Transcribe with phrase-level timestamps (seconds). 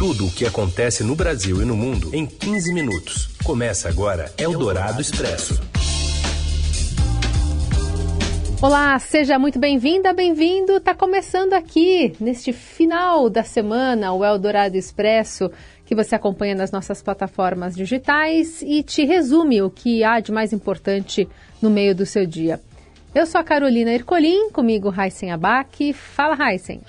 [0.00, 3.28] Tudo o que acontece no Brasil e no mundo em 15 minutos.
[3.44, 5.60] Começa agora Eldorado Expresso.
[8.62, 10.78] Olá, seja muito bem-vinda, bem-vindo.
[10.78, 15.50] Está começando aqui, neste final da semana, o Eldorado Expresso,
[15.84, 20.54] que você acompanha nas nossas plataformas digitais e te resume o que há de mais
[20.54, 21.28] importante
[21.60, 22.58] no meio do seu dia.
[23.14, 25.92] Eu sou a Carolina Ercolim, comigo Heisen Abac.
[25.92, 26.80] Fala, Heisen.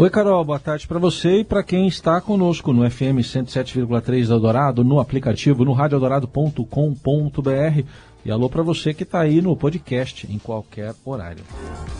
[0.00, 4.84] Oi, Carol, boa tarde para você e para quem está conosco no FM 107,3 Eldorado,
[4.84, 7.82] no aplicativo, no radioeldorado.com.br
[8.24, 11.42] e alô para você que está aí no podcast em qualquer horário.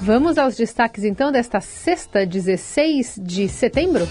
[0.00, 4.06] Vamos aos destaques então desta sexta, 16 de setembro?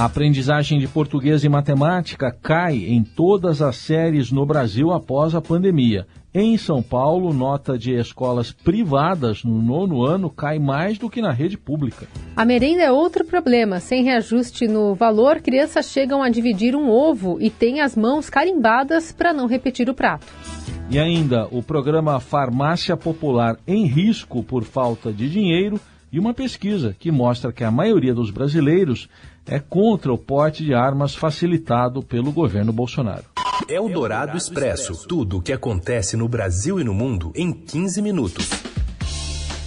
[0.00, 5.42] A aprendizagem de português e matemática cai em todas as séries no Brasil após a
[5.42, 6.06] pandemia.
[6.32, 11.32] Em São Paulo, nota de escolas privadas no nono ano cai mais do que na
[11.32, 12.06] rede pública.
[12.34, 13.78] A merenda é outro problema.
[13.78, 19.12] Sem reajuste no valor, crianças chegam a dividir um ovo e têm as mãos carimbadas
[19.12, 20.26] para não repetir o prato.
[20.88, 25.78] E ainda o programa Farmácia Popular em risco por falta de dinheiro
[26.12, 29.08] e uma pesquisa que mostra que a maioria dos brasileiros
[29.50, 33.24] é contra o porte de armas facilitado pelo governo Bolsonaro.
[33.68, 35.08] É o Dourado Expresso.
[35.08, 38.48] Tudo o que acontece no Brasil e no mundo em 15 minutos.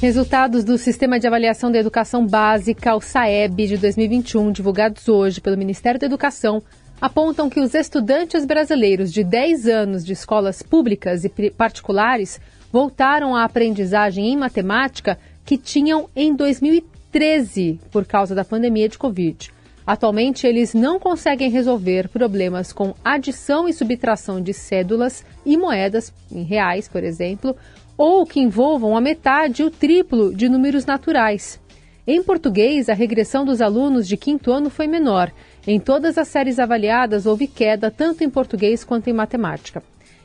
[0.02, 5.58] Resultados do Sistema de Avaliação da Educação Básica, o SAEB, de 2021, divulgados hoje pelo
[5.58, 6.64] Ministério da Educação,
[7.02, 12.40] apontam que os estudantes brasileiros de 10 anos de escolas públicas e particulares
[12.72, 19.53] voltaram à aprendizagem em matemática que tinham em 2013 por causa da pandemia de Covid.
[19.86, 26.44] Atualmente, eles não conseguem resolver problemas com adição e subtração de cédulas e moedas, em
[26.44, 27.56] reais, por exemplo,
[27.98, 31.60] ou que envolvam a metade e o triplo de números naturais.
[32.06, 35.32] Em português, a regressão dos alunos de quinto ano foi menor
[35.66, 39.82] em todas as séries avaliadas, houve queda tanto em português quanto em matemática.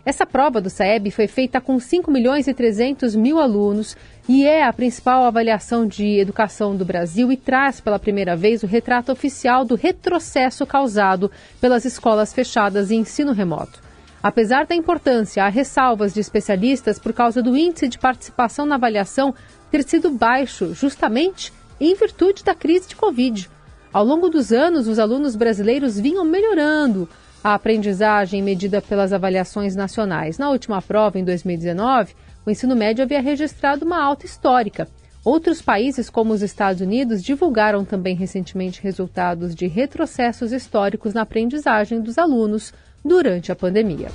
[0.09, 3.95] Essa prova do SAEB foi feita com 5 milhões e 300 mil alunos
[4.27, 8.67] e é a principal avaliação de educação do Brasil e traz pela primeira vez o
[8.67, 11.31] retrato oficial do retrocesso causado
[11.61, 13.83] pelas escolas fechadas e ensino remoto.
[14.23, 19.35] Apesar da importância, há ressalvas de especialistas por causa do índice de participação na avaliação
[19.71, 23.51] ter sido baixo, justamente em virtude da crise de Covid.
[23.93, 27.07] Ao longo dos anos, os alunos brasileiros vinham melhorando
[27.43, 30.39] a aprendizagem medida pelas avaliações nacionais.
[30.39, 34.89] Na última prova, em 2019, o ensino médio havia registrado uma alta histórica.
[35.25, 42.01] Outros países, como os Estados Unidos, divulgaram também recentemente resultados de retrocessos históricos na aprendizagem
[42.01, 42.73] dos alunos
[43.05, 44.09] durante a pandemia.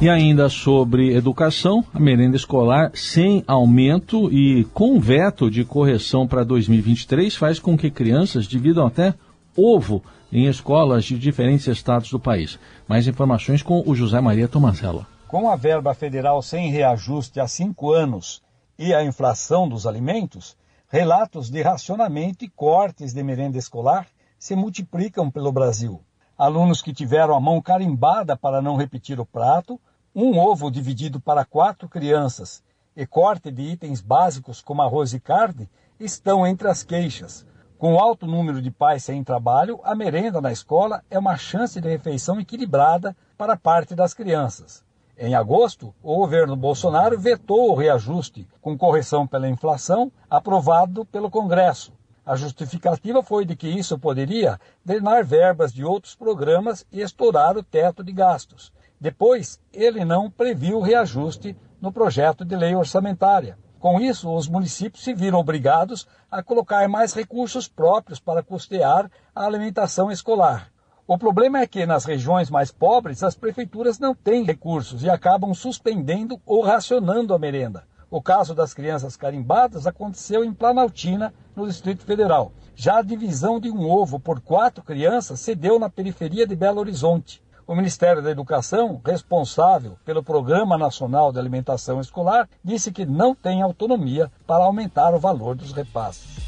[0.00, 6.42] E ainda sobre educação, a merenda escolar sem aumento e com veto de correção para
[6.42, 9.14] 2023 faz com que crianças dividam até
[9.56, 10.02] ovo
[10.32, 12.58] em escolas de diferentes estados do país.
[12.88, 15.06] Mais informações com o José Maria Tomazello.
[15.28, 18.42] Com a verba federal sem reajuste há cinco anos
[18.78, 20.56] e a inflação dos alimentos,
[20.88, 24.06] relatos de racionamento e cortes de merenda escolar
[24.38, 26.00] se multiplicam pelo Brasil.
[26.36, 29.80] Alunos que tiveram a mão carimbada para não repetir o prato
[30.14, 32.62] um ovo dividido para quatro crianças
[32.94, 37.46] e corte de itens básicos como arroz e carne estão entre as queixas.
[37.82, 41.88] Com alto número de pais sem trabalho, a merenda na escola é uma chance de
[41.88, 44.84] refeição equilibrada para parte das crianças.
[45.18, 51.92] Em agosto, o governo Bolsonaro vetou o reajuste com correção pela inflação aprovado pelo Congresso.
[52.24, 57.64] A justificativa foi de que isso poderia drenar verbas de outros programas e estourar o
[57.64, 58.72] teto de gastos.
[59.00, 63.58] Depois, ele não previu reajuste no projeto de lei orçamentária.
[63.82, 69.44] Com isso, os municípios se viram obrigados a colocar mais recursos próprios para custear a
[69.44, 70.70] alimentação escolar.
[71.04, 75.52] O problema é que nas regiões mais pobres as prefeituras não têm recursos e acabam
[75.52, 77.82] suspendendo ou racionando a merenda.
[78.08, 82.52] O caso das crianças carimbadas aconteceu em Planaltina, no Distrito Federal.
[82.76, 86.78] Já a divisão de um ovo por quatro crianças se deu na periferia de Belo
[86.78, 87.41] Horizonte.
[87.66, 93.62] O Ministério da Educação, responsável pelo Programa Nacional de Alimentação Escolar, disse que não tem
[93.62, 96.40] autonomia para aumentar o valor dos repasses.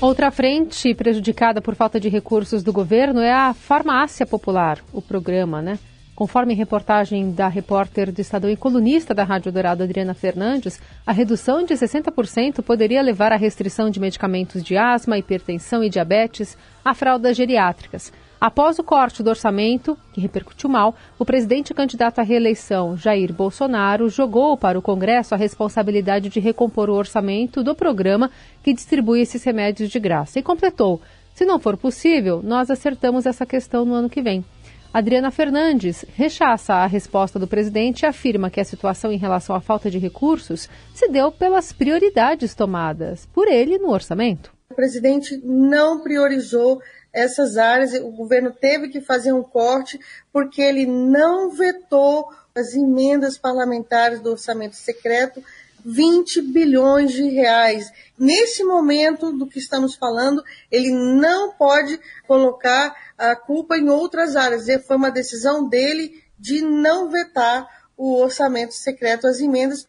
[0.00, 5.62] Outra frente prejudicada por falta de recursos do governo é a farmácia popular, o programa,
[5.62, 5.78] né?
[6.14, 11.64] Conforme reportagem da repórter do Estadão e colunista da Rádio Dourado, Adriana Fernandes, a redução
[11.64, 17.36] de 60% poderia levar à restrição de medicamentos de asma, hipertensão e diabetes a fraldas
[17.36, 18.12] geriátricas.
[18.38, 24.10] Após o corte do orçamento, que repercutiu mal, o presidente candidato à reeleição, Jair Bolsonaro,
[24.10, 28.30] jogou para o Congresso a responsabilidade de recompor o orçamento do programa
[28.62, 31.00] que distribui esses remédios de graça e completou.
[31.34, 34.44] Se não for possível, nós acertamos essa questão no ano que vem.
[34.92, 39.60] Adriana Fernandes rechaça a resposta do presidente e afirma que a situação em relação à
[39.60, 44.54] falta de recursos se deu pelas prioridades tomadas por ele no orçamento.
[44.70, 46.80] O presidente não priorizou
[47.16, 49.98] essas áreas, o governo teve que fazer um corte
[50.30, 55.42] porque ele não vetou as emendas parlamentares do orçamento secreto
[55.82, 57.90] 20 bilhões de reais.
[58.18, 64.66] Nesse momento do que estamos falando, ele não pode colocar a culpa em outras áreas.
[64.84, 67.66] Foi uma decisão dele de não vetar
[67.96, 69.86] o orçamento secreto, as emendas.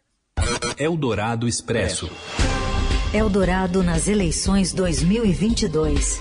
[0.77, 2.09] Eldorado Expresso.
[3.13, 6.19] Eldorado nas eleições 2022.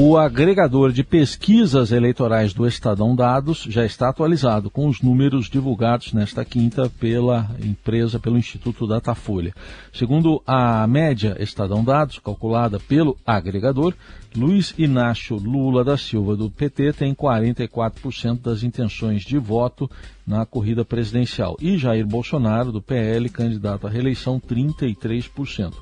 [0.00, 6.12] O agregador de pesquisas eleitorais do Estadão Dados já está atualizado com os números divulgados
[6.12, 9.52] nesta quinta pela empresa, pelo Instituto Datafolha.
[9.92, 13.92] Segundo a média Estadão Dados, calculada pelo agregador,
[14.36, 19.90] Luiz Inácio Lula da Silva, do PT, tem 44% das intenções de voto
[20.24, 25.74] na corrida presidencial e Jair Bolsonaro, do PL, candidato à reeleição, 33%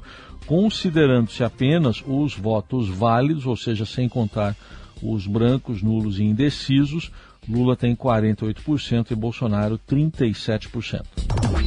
[0.47, 4.57] considerando-se apenas os votos válidos, ou seja, sem contar
[5.03, 7.11] os brancos, nulos e indecisos,
[7.49, 11.03] Lula tem 48% e Bolsonaro 37%.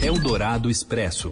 [0.01, 1.31] Eldorado Expresso.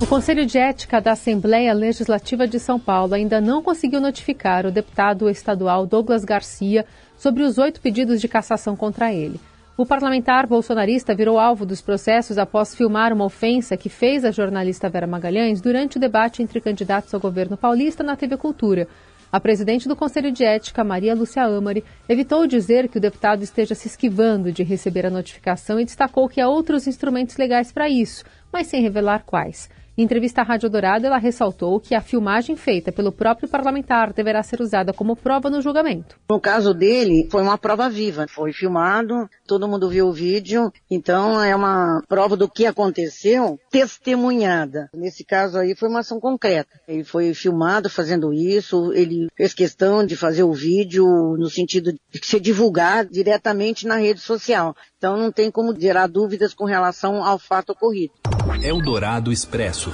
[0.00, 4.70] O Conselho de Ética da Assembleia Legislativa de São Paulo ainda não conseguiu notificar o
[4.70, 6.86] deputado estadual Douglas Garcia
[7.16, 9.40] sobre os oito pedidos de cassação contra ele.
[9.80, 14.88] O parlamentar bolsonarista virou alvo dos processos após filmar uma ofensa que fez a jornalista
[14.88, 18.88] Vera Magalhães durante o debate entre candidatos ao governo paulista na TV Cultura.
[19.30, 23.72] A presidente do Conselho de Ética, Maria Lúcia Amari, evitou dizer que o deputado esteja
[23.76, 28.24] se esquivando de receber a notificação e destacou que há outros instrumentos legais para isso,
[28.52, 29.70] mas sem revelar quais.
[29.98, 34.44] Em entrevista à Rádio Dourado, ela ressaltou que a filmagem feita pelo próprio parlamentar deverá
[34.44, 36.20] ser usada como prova no julgamento.
[36.30, 38.26] No caso dele, foi uma prova viva.
[38.28, 44.88] Foi filmado, todo mundo viu o vídeo, então é uma prova do que aconteceu, testemunhada.
[44.94, 46.80] Nesse caso aí foi uma ação concreta.
[46.86, 51.04] Ele foi filmado fazendo isso, ele fez questão de fazer o vídeo
[51.36, 54.76] no sentido de ser divulgado diretamente na rede social.
[54.96, 58.12] Então não tem como gerar dúvidas com relação ao fato ocorrido.
[58.62, 59.87] Eldorado Expresso.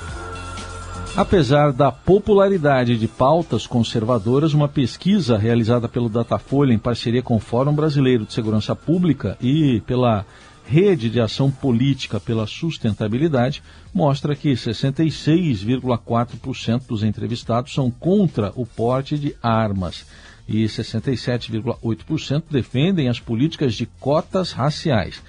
[1.16, 7.40] Apesar da popularidade de pautas conservadoras, uma pesquisa realizada pelo Datafolha em parceria com o
[7.40, 10.26] Fórum Brasileiro de Segurança Pública e pela
[10.66, 13.62] Rede de Ação Política pela Sustentabilidade
[13.92, 20.06] mostra que 66,4% dos entrevistados são contra o porte de armas
[20.48, 25.22] e 67,8% defendem as políticas de cotas raciais.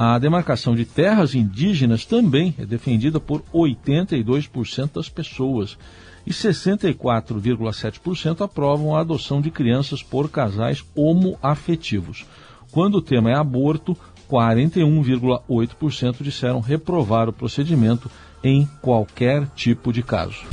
[0.00, 5.76] A demarcação de terras indígenas também é defendida por 82% das pessoas
[6.24, 12.24] e 64,7% aprovam a adoção de crianças por casais homoafetivos.
[12.70, 13.96] Quando o tema é aborto,
[14.30, 18.08] 41,8% disseram reprovar o procedimento
[18.44, 20.44] em qualquer tipo de caso.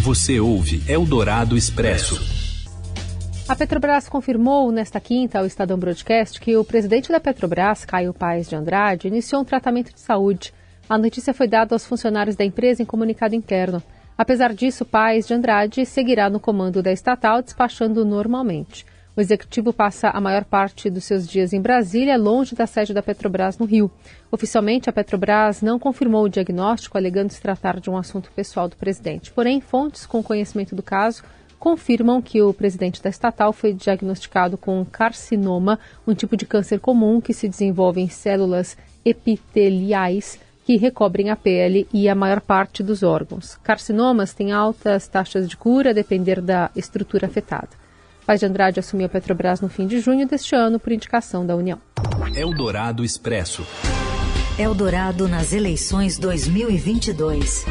[0.00, 2.31] Você ouve Eldorado Expresso.
[3.48, 8.48] A Petrobras confirmou nesta quinta ao Estadão Broadcast que o presidente da Petrobras, Caio Paes
[8.48, 10.54] de Andrade, iniciou um tratamento de saúde.
[10.88, 13.82] A notícia foi dada aos funcionários da empresa em comunicado interno.
[14.16, 18.86] Apesar disso, Paes de Andrade seguirá no comando da estatal, despachando normalmente.
[19.14, 23.02] O executivo passa a maior parte dos seus dias em Brasília, longe da sede da
[23.02, 23.90] Petrobras no Rio.
[24.30, 28.76] Oficialmente, a Petrobras não confirmou o diagnóstico, alegando se tratar de um assunto pessoal do
[28.76, 29.30] presidente.
[29.30, 31.22] Porém, fontes com conhecimento do caso
[31.62, 37.20] confirmam que o presidente da estatal foi diagnosticado com carcinoma, um tipo de câncer comum
[37.20, 43.04] que se desenvolve em células epiteliais que recobrem a pele e a maior parte dos
[43.04, 43.56] órgãos.
[43.62, 47.68] Carcinomas têm altas taxas de cura a depender da estrutura afetada.
[48.26, 51.54] Paz de Andrade assumiu a Petrobras no fim de junho deste ano por indicação da
[51.54, 51.78] União.
[52.34, 53.64] Eldorado Expresso.
[54.58, 57.64] Eldorado nas eleições 2022.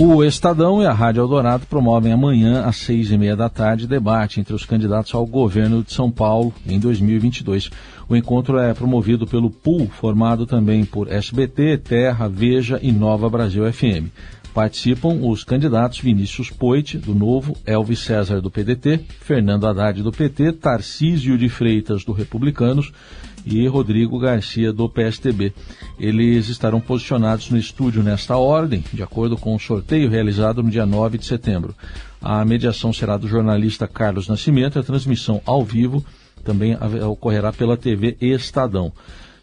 [0.00, 4.38] O Estadão e a Rádio Eldorado promovem amanhã, às seis e meia da tarde, debate
[4.38, 7.68] entre os candidatos ao governo de São Paulo em 2022.
[8.08, 13.64] O encontro é promovido pelo PUL, formado também por SBT, Terra, Veja e Nova Brasil
[13.72, 14.06] FM.
[14.54, 20.52] Participam os candidatos Vinícius Poit, do Novo, Elvis César, do PDT, Fernando Haddad, do PT,
[20.52, 22.92] Tarcísio de Freitas, do Republicanos
[23.50, 25.52] e Rodrigo Garcia, do PSTB.
[25.98, 30.86] Eles estarão posicionados no estúdio nesta ordem, de acordo com o sorteio realizado no dia
[30.86, 31.74] 9 de setembro.
[32.20, 36.04] A mediação será do jornalista Carlos Nascimento e a transmissão ao vivo
[36.44, 38.92] também ocorrerá pela TV Estadão.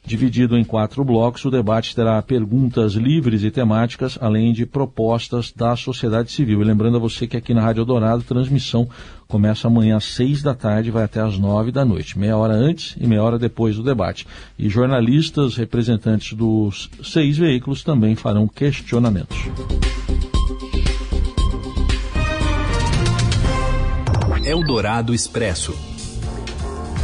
[0.06, 5.76] Dividido em quatro blocos, o debate terá perguntas livres e temáticas, além de propostas da
[5.76, 6.62] sociedade civil.
[6.62, 8.88] E lembrando a você que aqui na Rádio Dourado, transmissão
[9.28, 12.96] começa amanhã às seis da tarde vai até às nove da noite, meia hora antes
[13.00, 14.28] e meia hora depois do debate.
[14.60, 19.38] E jornalistas, representantes dos seis veículos também farão questionamentos.
[24.46, 25.95] Eldorado Expresso.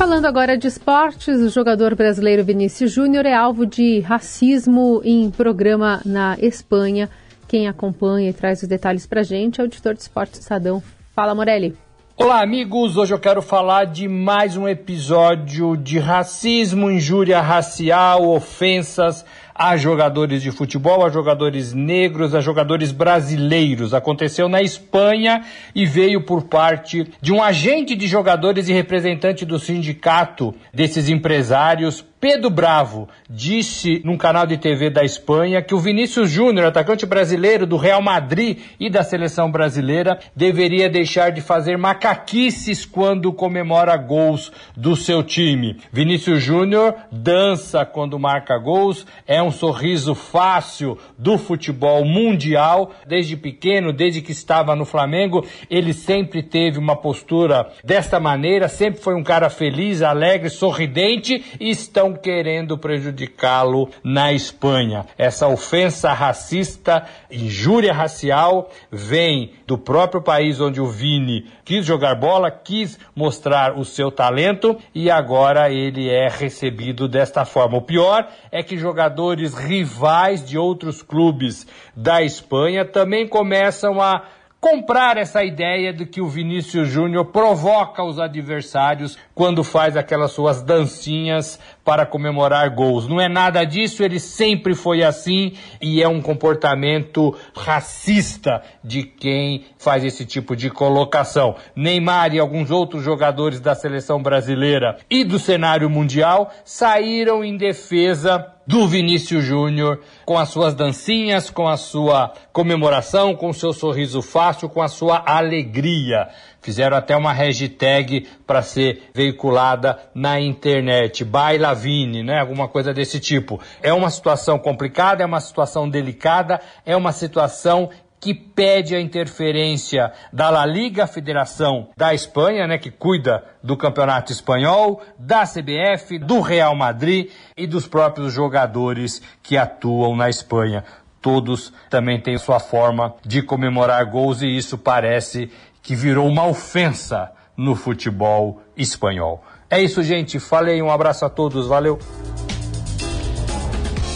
[0.01, 6.01] Falando agora de esportes, o jogador brasileiro Vinícius Júnior é alvo de racismo em programa
[6.03, 7.08] na Espanha.
[7.48, 10.81] Quem acompanha e traz os detalhes pra gente é o editor de esportes Sadão.
[11.15, 11.77] Fala, Morelli.
[12.17, 12.98] Olá, amigos!
[12.98, 19.24] Hoje eu quero falar de mais um episódio de racismo, injúria racial, ofensas
[19.63, 23.94] a jogadores de futebol, a jogadores negros, a jogadores brasileiros.
[23.94, 29.60] Aconteceu na Espanha e veio por parte de um agente de jogadores e representante do
[29.60, 36.30] sindicato desses empresários Pedro Bravo disse num canal de TV da Espanha que o Vinícius
[36.30, 42.86] Júnior, atacante brasileiro do Real Madrid e da seleção brasileira, deveria deixar de fazer macaquices
[42.86, 45.78] quando comemora gols do seu time.
[45.92, 52.92] Vinícius Júnior dança quando marca gols, é um sorriso fácil do futebol mundial.
[53.08, 59.01] Desde pequeno, desde que estava no Flamengo, ele sempre teve uma postura desta maneira, sempre
[59.01, 65.06] foi um cara feliz, alegre, sorridente e estão estão querendo prejudicá-lo na Espanha.
[65.18, 72.51] Essa ofensa racista, injúria racial, vem do próprio país onde o Vini quis jogar bola,
[72.51, 77.77] quis mostrar o seu talento e agora ele é recebido desta forma.
[77.77, 81.65] O pior é que jogadores rivais de outros clubes
[81.96, 84.24] da Espanha também começam a
[84.62, 90.62] comprar essa ideia de que o Vinícius Júnior provoca os adversários quando faz aquelas suas
[90.62, 93.08] dancinhas para comemorar gols.
[93.08, 99.66] Não é nada disso, ele sempre foi assim e é um comportamento racista de quem
[99.78, 101.56] faz esse tipo de colocação.
[101.76, 108.48] Neymar e alguns outros jogadores da seleção brasileira e do cenário mundial saíram em defesa
[108.66, 114.22] do Vinícius Júnior, com as suas dancinhas, com a sua comemoração, com o seu sorriso
[114.22, 116.30] fácil, com a sua alegria.
[116.62, 122.39] Fizeram até uma hashtag para ser veiculada na internet, Baila Vini, né?
[122.39, 123.60] Alguma coisa desse tipo.
[123.82, 127.89] É uma situação complicada, é uma situação delicada, é uma situação
[128.22, 134.32] que pede a interferência da La Liga, Federação da Espanha, né, que cuida do Campeonato
[134.32, 140.84] Espanhol, da CBF, do Real Madrid e dos próprios jogadores que atuam na Espanha.
[141.20, 145.51] Todos também têm sua forma de comemorar gols e isso parece
[145.82, 149.44] que virou uma ofensa no futebol espanhol.
[149.70, 150.40] É isso, gente.
[150.40, 151.98] Falei, um abraço a todos, valeu.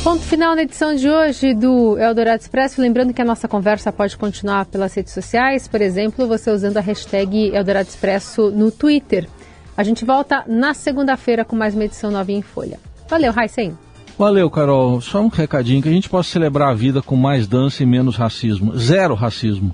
[0.04, 2.80] Ponto final na edição de hoje do Eldorado Expresso.
[2.80, 6.82] Lembrando que a nossa conversa pode continuar pelas redes sociais, por exemplo, você usando a
[6.82, 9.28] hashtag Eldorado Expresso no Twitter.
[9.76, 12.80] A gente volta na segunda-feira com mais uma edição novinha em Folha.
[13.10, 13.76] Valeu, Raicen.
[14.18, 15.02] Valeu, Carol.
[15.02, 18.16] Só um recadinho que a gente possa celebrar a vida com mais dança e menos
[18.16, 18.78] racismo.
[18.78, 19.74] Zero racismo.